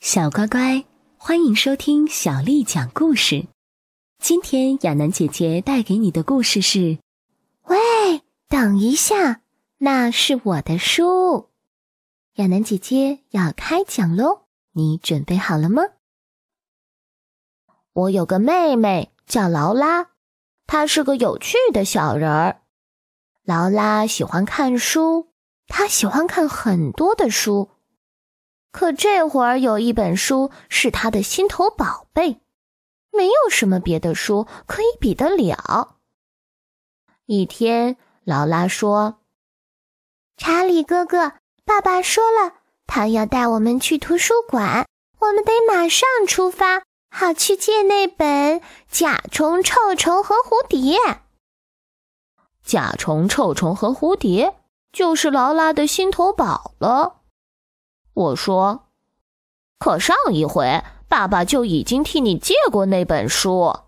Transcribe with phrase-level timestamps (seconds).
[0.00, 0.82] 小乖乖，
[1.18, 3.46] 欢迎收听小丽讲故事。
[4.18, 6.98] 今天亚楠姐姐带给你的故事是：
[7.64, 9.42] 喂，等一下，
[9.76, 11.50] 那是我的书。
[12.36, 15.82] 亚楠姐姐要开讲喽，你准备好了吗？
[17.92, 20.12] 我有个妹妹叫劳拉，
[20.66, 22.62] 她是个有趣的小人儿。
[23.44, 25.28] 劳拉喜欢看书，
[25.66, 27.68] 她喜欢看很多的书。
[28.72, 32.40] 可这会儿有一本书是他的心头宝贝，
[33.10, 35.96] 没有什么别的书可以比得了。
[37.26, 39.20] 一天，劳拉说
[40.38, 41.32] ：“查理哥哥，
[41.64, 42.54] 爸爸说了，
[42.86, 44.86] 他要带我们去图书馆，
[45.18, 50.96] 我们得马上出发，好去借那本《甲虫、臭虫和蝴蝶》。
[52.64, 54.56] 甲虫、臭虫和蝴蝶
[54.92, 57.16] 就是劳拉的心头宝了。”
[58.20, 58.86] 我说
[59.80, 63.80] ：“可上一回爸爸就已经替你借过那本书，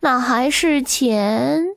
[0.00, 1.76] 那还是钱。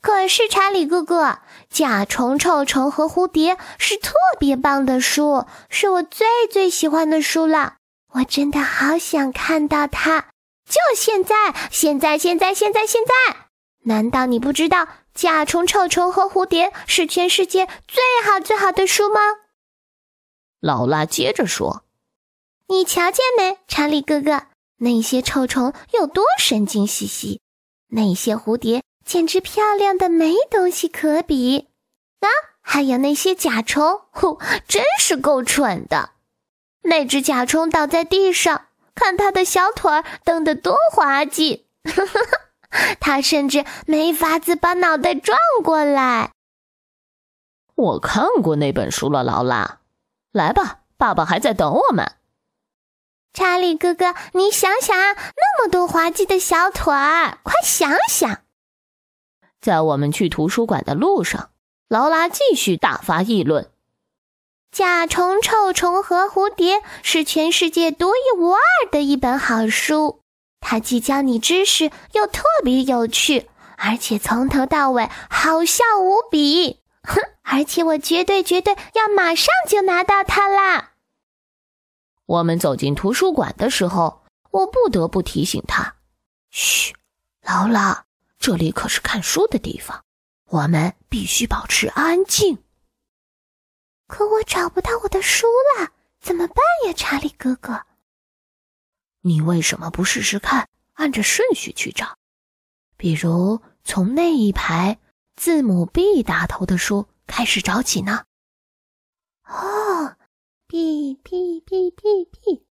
[0.00, 1.24] 可是查理哥哥，
[1.68, 7.74] 《甲虫、臭虫和蝴蝶》是特别棒的书，是我最最喜欢的书了。
[8.14, 10.30] 我真的好想看到它，
[10.66, 13.36] 就现在，现在，现在，现在，现在！
[13.84, 19.20] 难道你不知道《甲虫、臭虫和蝴蝶》是全世界最好最好的书吗？”
[20.60, 21.84] 劳拉接着说
[22.68, 24.42] ：“你瞧见没，查理哥哥？
[24.76, 27.40] 那些臭虫有多神经兮兮，
[27.88, 31.68] 那些蝴蝶简直漂亮的没东西可比。
[32.20, 32.28] 啊，
[32.60, 34.38] 还有那些甲虫，呼，
[34.68, 36.10] 真是够蠢的。
[36.82, 41.66] 那只甲虫倒在地上，看它的小腿儿蹬得多滑稽，
[43.00, 46.32] 它甚至没法子把脑袋转过来。
[47.74, 49.79] 我看过那本书了，劳拉。”
[50.32, 52.12] 来吧，爸爸还在等我们。
[53.32, 58.42] 查理哥哥，你想想，那么多滑稽的小腿儿，快想想！
[59.60, 61.50] 在我们去图书馆的路上，
[61.88, 63.70] 劳拉继续大发议论
[64.72, 70.22] ：“甲虫、臭虫和蝴蝶是全世界独一无二的一本好书，
[70.60, 77.20] 它既教你知识，又特别有趣，而且从头到尾好笑无比。”哼！
[77.42, 80.92] 而且我绝对绝对要马上就拿到它啦！
[82.26, 85.96] 我们走进图书馆的时候，我不得不提醒他
[86.50, 86.94] ：“嘘，
[87.42, 88.06] 劳拉，
[88.38, 90.04] 这里可是看书的地方，
[90.44, 92.62] 我们必须保持安静。”
[94.06, 95.90] 可我找不到我的书了，
[96.20, 96.56] 怎么办
[96.86, 97.84] 呀，查理哥哥？
[99.22, 102.16] 你为什么不试试看，按着顺序去找？
[102.96, 104.96] 比如从那一排。
[105.40, 108.26] 字母 B 打头的书开始找起呢。
[109.44, 110.14] 哦
[110.66, 112.66] ，B B B B B，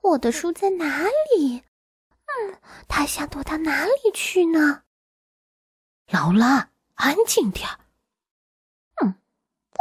[0.00, 1.02] 我的书在哪
[1.34, 1.58] 里？
[1.58, 4.84] 嗯，他想躲到哪里去呢？
[6.06, 7.80] 劳拉，安静点儿。
[9.02, 9.16] 嗯，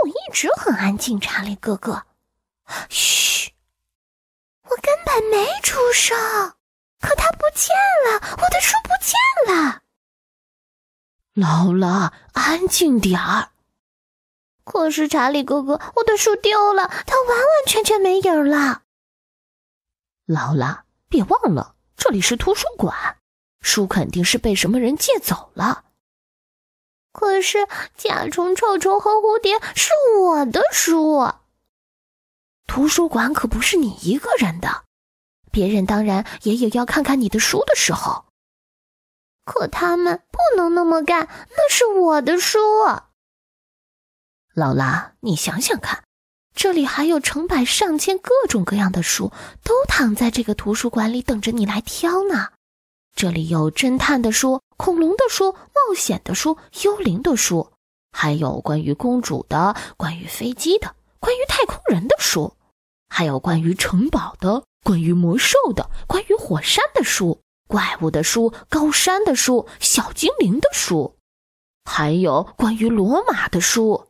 [0.02, 2.08] 我一直很安静，查理哥哥。
[2.90, 3.54] 嘘，
[4.64, 6.18] 我根本没出声，
[7.00, 7.76] 可它不见
[8.08, 9.81] 了，我的书不见了。
[11.42, 13.50] 劳拉，安静点儿。
[14.64, 18.84] 可是查理哥哥，我的书丢了，它完完全全没影了。
[20.28, 23.18] 劳拉，别忘了，这里是图书馆，
[23.62, 25.86] 书肯定是被什么人借走了。
[27.12, 29.90] 可是甲虫、臭虫和蝴蝶是
[30.22, 31.28] 我的书，
[32.68, 34.84] 图书馆可不是你一个人的，
[35.52, 38.26] 别人当然也有要看看你的书的时候。
[39.54, 42.58] 可他们不能那么干，那是我的书。
[44.54, 46.06] 劳拉，你想想看，
[46.56, 52.52] 这里还有成百上千各种各样的书，都躺在这个图书馆里等着你来挑呢。
[53.14, 57.74] 这里有侦探的书、恐龙的书、冒险的书、幽灵的书，
[58.14, 62.56] 还有关于公主的、关于飞机的、关于太空人的书，
[63.10, 67.42] 还有关于城堡的、关于魔兽的、关于火山的书。
[67.72, 71.16] 怪物的书、高山的书、小精灵的书，
[71.86, 74.08] 还有关于罗马的书。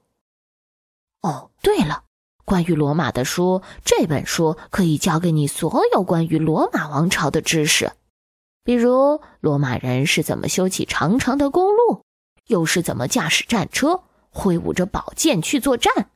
[1.22, 2.06] 哦，对了，
[2.44, 7.92] 关于罗马的书，这本书可以教给你所有关于罗马王朝的知识，
[8.64, 12.04] 比如罗马人是怎么修起长长的公路，
[12.48, 16.10] 又是怎么驾驶战车、挥舞着宝剑去作战。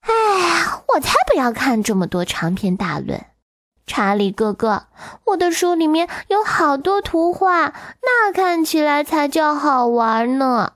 [0.00, 3.24] 哎，我才不要看这么多长篇大论。
[3.86, 4.86] 查理哥哥，
[5.26, 10.74] 我的书里面有好多图画，那看起来才叫好玩呢。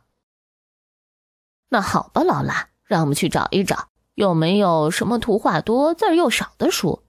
[1.70, 7.02] 那好吧，劳拉，让我们去找一找，有没有什么图画多、字又少的书？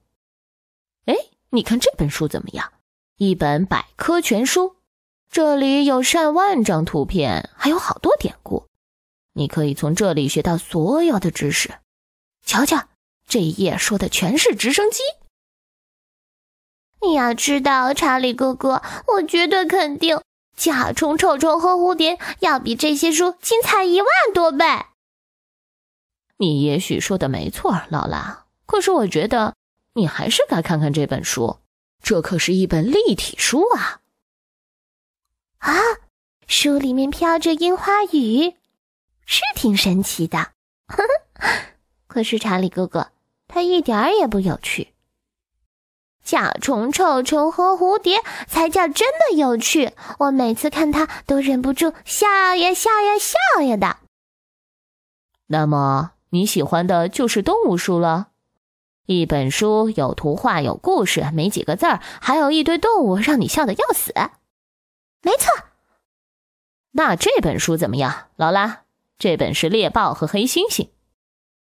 [1.06, 1.16] 哎，
[1.50, 2.72] 你看这本书怎么样？
[3.18, 4.78] 一本百科全书，
[5.30, 8.68] 这里有上万张图片，还有好多典故。
[9.34, 11.74] 你可以从这里学到所有的知识。
[12.46, 12.88] 瞧瞧，
[13.28, 15.00] 这一页说的全是直升机。
[17.02, 20.22] 你要知道，查理哥哥，我绝对肯定，
[20.56, 24.66] 甲虫、臭虫和蝴蝶要比这些书精彩一万多倍。
[26.38, 28.46] 你也许说的没错，劳拉。
[28.66, 29.56] 可是我觉得
[29.94, 31.60] 你还是该看看这本书，
[32.02, 34.02] 这可是一本立体书啊！
[35.60, 35.76] 啊，
[36.48, 38.56] 书里面飘着樱花雨，
[39.26, 40.52] 是挺神奇的。
[42.08, 43.12] 可是查理哥哥，
[43.48, 44.94] 他一点儿也不有趣。
[46.24, 53.98] 甲虫、臭虫和蝴蝶才叫真的有趣，我每次看它都忍不住笑呀笑呀笑呀的。
[55.48, 58.28] 那么你喜欢的就是动物书了？
[59.08, 64.14] 一本书有图画、有故事，没几个字儿，还有一堆动物让你笑得要死。
[65.24, 65.52] 没错。
[66.92, 68.82] 那这本书怎么样，劳拉？
[69.18, 70.90] 这本是猎豹和黑猩猩。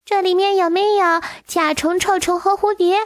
[0.05, 2.97] 这里面有没有甲虫、臭虫和蝴蝶？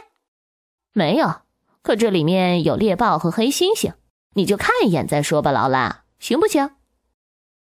[0.98, 1.42] 没有，
[1.82, 3.92] 可这里面有猎豹和黑猩猩，
[4.34, 6.72] 你就看一眼再说吧，劳拉，行不行？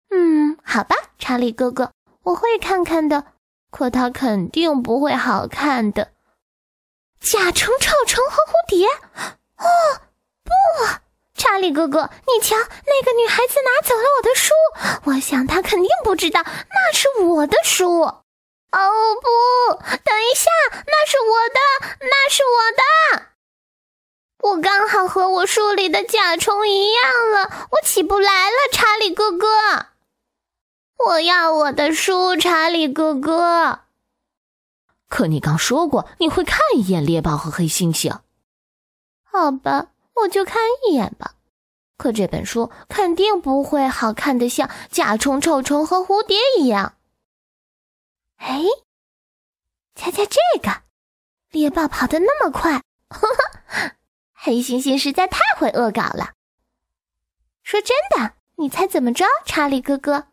[0.10, 1.94] 嗯，好吧，查理哥哥，
[2.24, 3.28] 我会看看的。
[3.70, 6.12] 可它肯定不会好看的。
[7.22, 8.86] 甲虫、臭虫和蝴蝶？
[9.56, 9.66] 哦，
[10.44, 10.52] 不，
[11.34, 14.52] 查理哥哥，你瞧，那个女孩子拿走了我的书，
[15.06, 18.02] 我想她肯定不知道那是我的书。
[18.72, 19.74] 哦不，
[20.04, 20.50] 等一下，
[20.88, 21.60] 那是我的，
[22.00, 23.28] 那是我的。
[24.50, 27.04] 我刚好和我书里的甲虫一样
[27.34, 29.48] 了，我起不来了，查理哥哥。
[31.06, 33.82] 我要我的书，查理哥哥。
[35.10, 38.20] 可你刚说过你会看一眼猎豹和黑猩猩。
[39.24, 39.88] 好吧，
[40.22, 41.34] 我就看一眼吧。
[41.98, 46.94] 可这本书肯定不会好看的像甲虫、臭虫和蝴蝶一样。
[48.42, 48.60] 哎，
[49.94, 50.82] 猜猜这个，
[51.52, 53.92] 猎豹跑得那么快，呵呵。
[54.34, 56.32] 黑猩猩实在太会恶搞了。
[57.62, 60.26] 说真的，你猜怎么着，查理哥哥？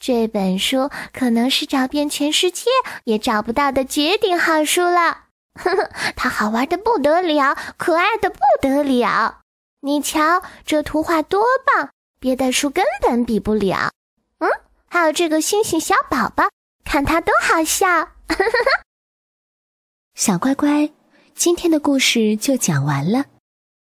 [0.00, 2.68] 这本书可能是找遍全世界
[3.04, 5.26] 也找不到的绝顶好书了。
[5.54, 9.42] 呵呵，它好玩的不得了，可爱的不得了。
[9.78, 13.92] 你瞧，这图画多棒，别的书根本比不了。
[14.38, 14.50] 嗯，
[14.88, 16.50] 还有这个星星小宝宝，
[16.84, 17.86] 看他多好笑。
[17.88, 18.84] 呵呵呵，
[20.14, 20.90] 小乖乖。
[21.34, 23.24] 今天的故事就讲完了。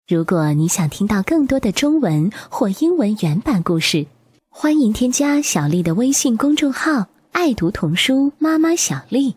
[0.06, 4.06] 如果你想听到更多的中文或英文原版故事，
[4.48, 9.34] 欢迎添加小丽的微信公众号“爱读童书妈妈小丽”。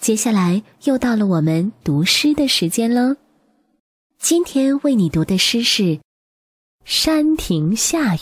[0.00, 3.16] 接下来又到了我们读诗的时间喽。
[4.18, 5.82] 今天为你读的诗是
[6.84, 8.18] 《山亭下雨》，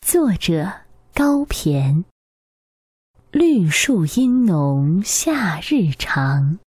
[0.00, 0.72] 作者
[1.14, 2.04] 高骈。
[3.36, 6.60] 绿树阴浓，夏日长。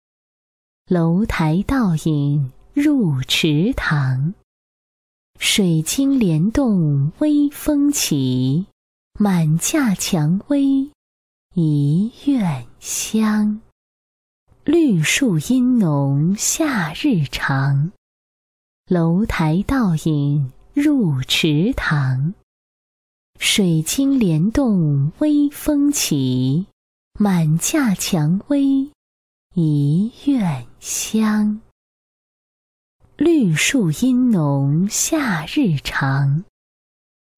[0.89, 4.33] 楼台倒影入池塘，
[5.39, 8.65] 水晶帘动微风起，
[9.17, 10.91] 满架蔷薇
[11.55, 13.61] 一院香。
[14.65, 17.93] 绿树阴浓夏日长，
[18.89, 22.33] 楼台倒影入池塘，
[23.39, 26.65] 水晶帘动微风起，
[27.19, 28.89] 满架蔷薇。
[29.53, 31.61] 一院香，
[33.15, 36.43] 绿树阴浓夏日长，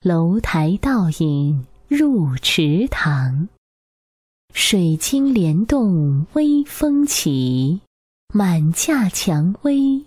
[0.02, 3.48] 楼台倒影入池塘，
[4.54, 7.82] 水晶帘动微风起，
[8.34, 10.06] 满架蔷薇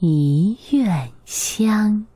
[0.00, 2.06] 一院香。